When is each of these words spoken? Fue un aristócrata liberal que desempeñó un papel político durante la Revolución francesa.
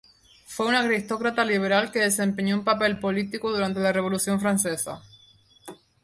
Fue 0.45 0.65
un 0.65 0.73
aristócrata 0.73 1.45
liberal 1.45 1.91
que 1.91 1.99
desempeñó 1.99 2.55
un 2.55 2.63
papel 2.63 2.97
político 2.97 3.51
durante 3.51 3.79
la 3.81 3.93
Revolución 3.93 4.39
francesa. 4.41 5.03